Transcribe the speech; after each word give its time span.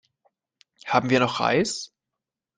Haben 0.87 1.11
wir 1.11 1.19
noch 1.19 1.39
Reis? 1.39 1.93